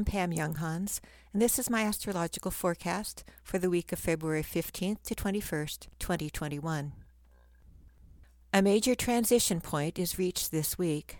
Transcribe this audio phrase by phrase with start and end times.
[0.00, 5.02] I'm Pam Younghans, and this is my astrological forecast for the week of February 15th
[5.02, 6.92] to 21st, 2021.
[8.54, 11.18] A major transition point is reached this week.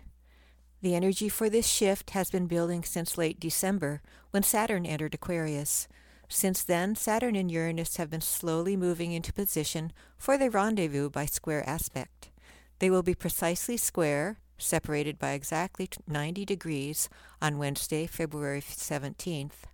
[0.80, 5.86] The energy for this shift has been building since late December when Saturn entered Aquarius.
[6.30, 11.26] Since then, Saturn and Uranus have been slowly moving into position for their rendezvous by
[11.26, 12.30] square aspect.
[12.78, 17.08] They will be precisely square separated by exactly 90 degrees
[17.40, 19.64] on Wednesday, February 17th.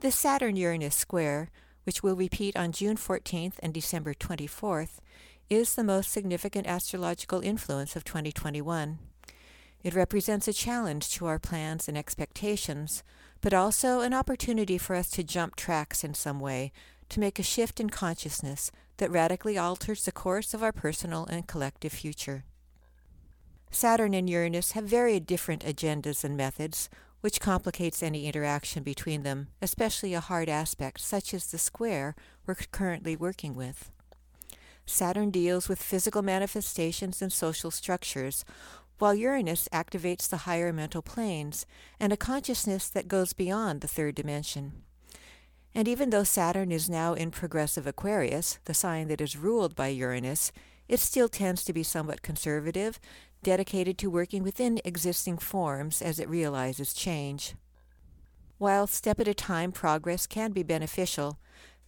[0.00, 1.50] This Saturn Uranus square,
[1.84, 4.98] which will repeat on June 14th and December 24th,
[5.48, 8.98] is the most significant astrological influence of 2021.
[9.82, 13.02] It represents a challenge to our plans and expectations,
[13.40, 16.72] but also an opportunity for us to jump tracks in some way,
[17.08, 21.46] to make a shift in consciousness that radically alters the course of our personal and
[21.46, 22.44] collective future.
[23.70, 26.88] Saturn and Uranus have very different agendas and methods,
[27.20, 32.14] which complicates any interaction between them, especially a hard aspect such as the square
[32.46, 33.90] we're currently working with.
[34.86, 38.44] Saturn deals with physical manifestations and social structures,
[38.98, 41.64] while Uranus activates the higher mental planes
[41.98, 44.82] and a consciousness that goes beyond the third dimension.
[45.74, 49.88] And even though Saturn is now in progressive Aquarius, the sign that is ruled by
[49.88, 50.50] Uranus,
[50.88, 52.98] it still tends to be somewhat conservative
[53.42, 57.54] dedicated to working within existing forms as it realizes change.
[58.58, 61.38] While step at a time progress can be beneficial,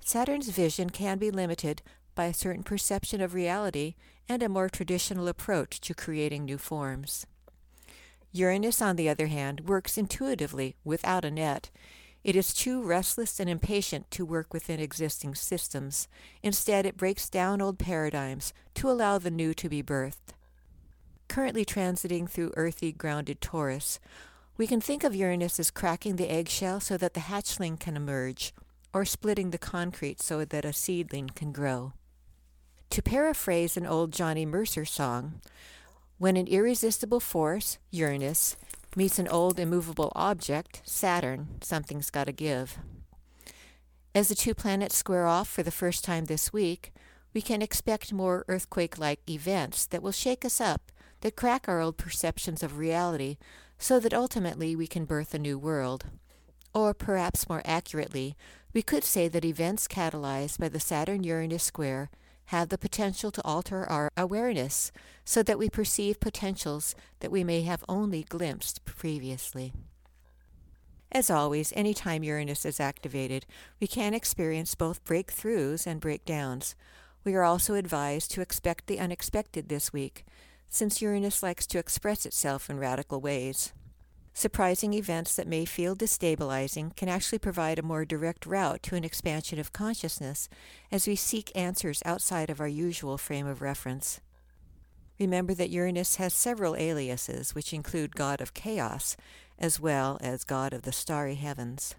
[0.01, 1.83] Saturn's vision can be limited
[2.15, 3.95] by a certain perception of reality
[4.29, 7.27] and a more traditional approach to creating new forms.
[8.33, 11.71] Uranus, on the other hand, works intuitively without a net.
[12.25, 16.09] It is too restless and impatient to work within existing systems.
[16.43, 20.33] Instead, it breaks down old paradigms to allow the new to be birthed
[21.33, 23.99] currently transiting through earthy, grounded Taurus,
[24.59, 28.53] we can think of Uranus as cracking the eggshell so that the hatchling can emerge,
[28.93, 31.95] or splitting the concrete so that a seedling can grow.
[32.91, 35.41] To paraphrase an old Johnny Mercer song,
[36.19, 38.59] when an irresistible force, Uranus,
[38.95, 42.77] meets an old immovable object, Saturn, something's got to give.
[44.15, 46.93] As the two planets square off for the first time this week,
[47.33, 50.92] we can expect more earthquake like events that will shake us up
[51.23, 53.39] that crack our old perceptions of reality
[53.79, 56.05] so that ultimately we can birth a new world.
[56.75, 58.37] Or perhaps more accurately,
[58.73, 62.11] we could say that events catalyzed by the Saturn Uranus square
[62.47, 64.93] have the potential to alter our awareness
[65.25, 69.73] so that we perceive potentials that we may have only glimpsed previously.
[71.11, 73.45] As always, any time Uranus is activated,
[73.81, 76.75] we can experience both breakthroughs and breakdowns.
[77.23, 80.25] We are also advised to expect the unexpected this week,
[80.73, 83.75] since Uranus likes to express itself in radical ways.
[84.33, 89.05] Surprising events that may feel destabilizing can actually provide a more direct route to an
[89.05, 90.49] expansion of consciousness
[90.91, 94.23] as we seek answers outside of our usual frame of reference.
[95.21, 99.15] Remember that Uranus has several aliases, which include God of Chaos,
[99.59, 101.95] as well as God of the starry heavens.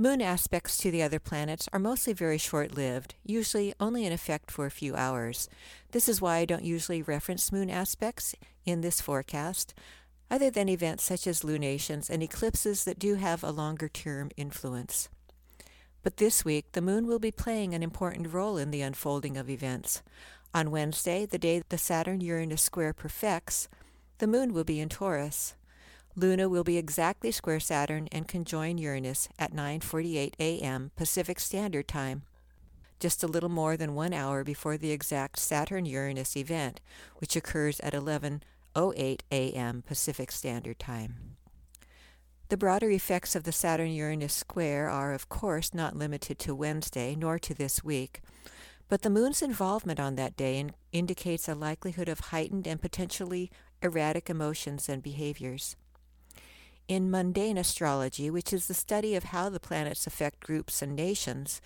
[0.00, 4.50] Moon aspects to the other planets are mostly very short lived, usually only in effect
[4.50, 5.46] for a few hours.
[5.90, 8.34] This is why I don't usually reference moon aspects
[8.64, 9.74] in this forecast,
[10.30, 15.10] other than events such as lunations and eclipses that do have a longer term influence.
[16.02, 19.50] But this week, the moon will be playing an important role in the unfolding of
[19.50, 20.00] events.
[20.54, 23.68] On Wednesday, the day the Saturn Uranus square perfects,
[24.16, 25.56] the moon will be in Taurus.
[26.16, 30.90] Luna will be exactly square Saturn and conjoin Uranus at 9:48 a.m.
[30.96, 32.22] Pacific Standard Time,
[32.98, 36.80] just a little more than 1 hour before the exact Saturn-Uranus event,
[37.18, 39.82] which occurs at 11:08 a.m.
[39.82, 41.36] Pacific Standard Time.
[42.48, 47.14] The broader effects of the Saturn Uranus square are, of course, not limited to Wednesday
[47.14, 48.20] nor to this week,
[48.88, 53.48] but the moon's involvement on that day in- indicates a likelihood of heightened and potentially
[53.80, 55.76] erratic emotions and behaviors.
[56.90, 61.60] In mundane astrology, which is the study of how the planets affect groups and nations,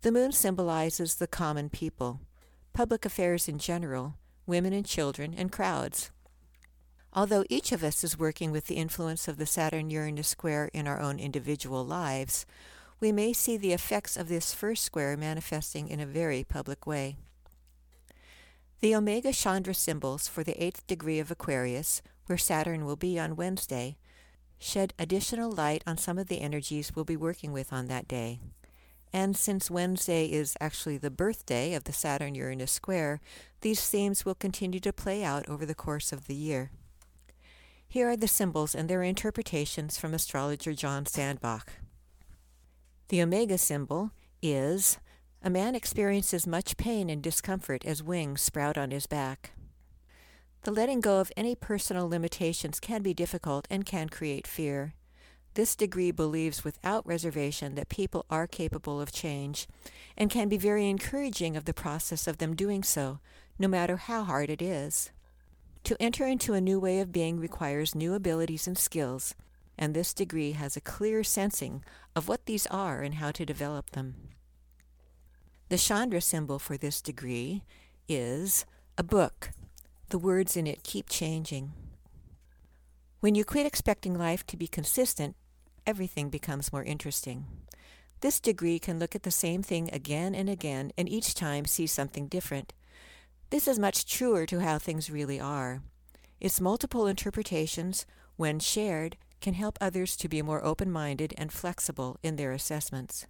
[0.00, 2.20] the moon symbolizes the common people,
[2.72, 4.14] public affairs in general,
[4.46, 6.10] women and children, and crowds.
[7.12, 10.88] Although each of us is working with the influence of the Saturn Uranus square in
[10.88, 12.46] our own individual lives,
[13.00, 17.16] we may see the effects of this first square manifesting in a very public way.
[18.80, 23.36] The Omega Chandra symbols for the eighth degree of Aquarius, where Saturn will be on
[23.36, 23.98] Wednesday,
[24.60, 28.38] shed additional light on some of the energies we'll be working with on that day.
[29.12, 33.20] And since Wednesday is actually the birthday of the Saturn Uranus square,
[33.62, 36.70] these themes will continue to play out over the course of the year.
[37.88, 41.72] Here are the symbols and their interpretations from astrologer John Sandbach.
[43.08, 44.98] The Omega symbol is
[45.42, 49.52] a man experiences much pain and discomfort as wings sprout on his back.
[50.62, 54.94] The letting go of any personal limitations can be difficult and can create fear.
[55.54, 59.66] This degree believes without reservation that people are capable of change
[60.16, 63.20] and can be very encouraging of the process of them doing so,
[63.58, 65.10] no matter how hard it is.
[65.84, 69.34] To enter into a new way of being requires new abilities and skills,
[69.78, 71.82] and this degree has a clear sensing
[72.14, 74.14] of what these are and how to develop them.
[75.70, 77.64] The Chandra symbol for this degree
[78.08, 78.66] is
[78.98, 79.50] a book.
[80.10, 81.72] The words in it keep changing.
[83.20, 85.36] When you quit expecting life to be consistent,
[85.86, 87.46] everything becomes more interesting.
[88.20, 91.86] This degree can look at the same thing again and again and each time see
[91.86, 92.72] something different.
[93.50, 95.80] This is much truer to how things really are.
[96.40, 98.04] Its multiple interpretations,
[98.34, 103.28] when shared, can help others to be more open minded and flexible in their assessments.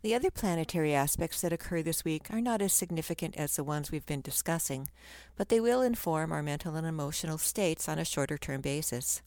[0.00, 3.90] The other planetary aspects that occur this week are not as significant as the ones
[3.90, 4.88] we've been discussing,
[5.36, 9.22] but they will inform our mental and emotional states on a shorter term basis.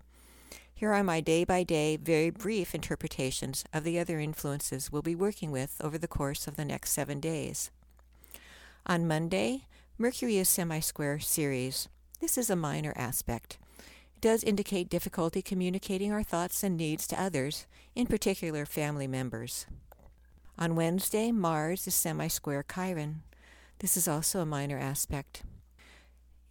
[0.73, 5.13] Here are my day by day, very brief interpretations of the other influences we'll be
[5.13, 7.69] working with over the course of the next seven days.
[8.85, 9.65] On Monday,
[9.97, 11.89] Mercury is semi square Ceres.
[12.21, 13.57] This is a minor aspect.
[14.15, 19.65] It does indicate difficulty communicating our thoughts and needs to others, in particular family members.
[20.61, 23.23] On Wednesday, Mars is semi square Chiron.
[23.79, 25.41] This is also a minor aspect.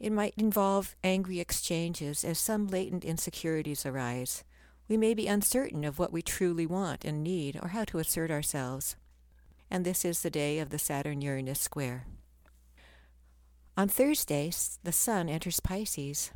[0.00, 4.42] It might involve angry exchanges as some latent insecurities arise.
[4.88, 8.32] We may be uncertain of what we truly want and need or how to assert
[8.32, 8.96] ourselves.
[9.70, 12.06] And this is the day of the Saturn Uranus square.
[13.76, 14.50] On Thursday,
[14.82, 16.32] the Sun enters Pisces.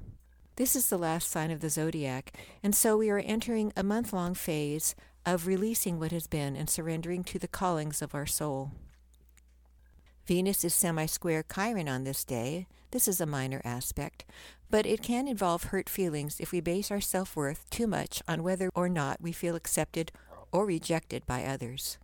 [0.54, 4.12] This is the last sign of the zodiac, and so we are entering a month
[4.12, 4.94] long phase
[5.26, 8.72] of releasing what has been and surrendering to the callings of our soul.
[10.26, 12.66] Venus is semi square Chiron on this day.
[12.90, 14.24] This is a minor aspect,
[14.70, 18.42] but it can involve hurt feelings if we base our self worth too much on
[18.42, 20.12] whether or not we feel accepted
[20.52, 21.98] or rejected by others.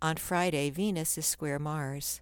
[0.00, 2.20] On Friday, Venus is square Mars.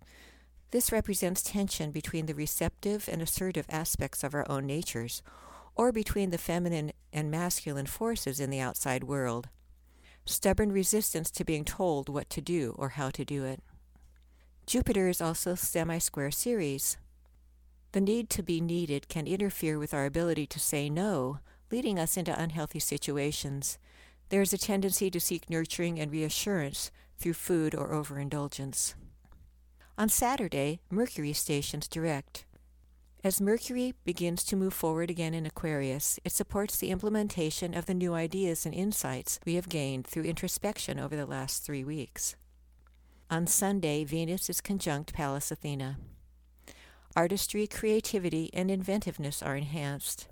[0.71, 5.23] This represents tension between the receptive and assertive aspects of our own natures,
[5.75, 9.49] or between the feminine and masculine forces in the outside world.
[10.31, 13.61] Stubborn resistance to being told what to do or how to do it.
[14.65, 16.97] Jupiter is also semi square Ceres.
[17.91, 21.41] The need to be needed can interfere with our ability to say no,
[21.73, 23.77] leading us into unhealthy situations.
[24.29, 28.95] There is a tendency to seek nurturing and reassurance through food or overindulgence.
[29.99, 32.45] On Saturday, Mercury stations direct.
[33.23, 37.93] As Mercury begins to move forward again in Aquarius, it supports the implementation of the
[37.93, 42.35] new ideas and insights we have gained through introspection over the last three weeks.
[43.31, 45.99] On Sunday, Venus is conjunct Pallas Athena.
[47.15, 50.27] Artistry, creativity, and inventiveness are enhanced.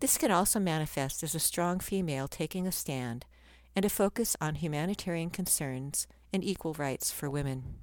[0.00, 3.24] This can also manifest as a strong female taking a stand
[3.76, 7.76] and a focus on humanitarian concerns and equal rights for women.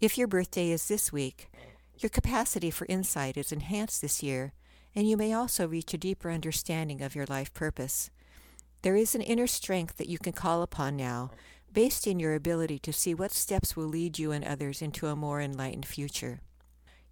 [0.00, 1.48] If your birthday is this week,
[1.98, 4.52] your capacity for insight is enhanced this year,
[4.94, 8.10] and you may also reach a deeper understanding of your life purpose.
[8.82, 11.30] There is an inner strength that you can call upon now,
[11.72, 15.16] based in your ability to see what steps will lead you and others into a
[15.16, 16.40] more enlightened future.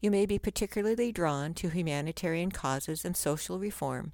[0.00, 4.12] You may be particularly drawn to humanitarian causes and social reform,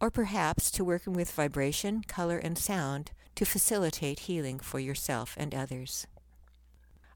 [0.00, 5.54] or perhaps to working with vibration, color, and sound to facilitate healing for yourself and
[5.54, 6.06] others.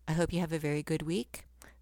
[0.08, 1.44] I hope you have a very good week.